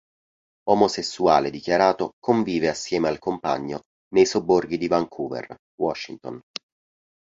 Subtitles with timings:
[0.69, 3.81] Omosessuale dichiarato, convive assieme al compagno
[4.15, 6.39] nei sobborghi di Vancouver, Washington.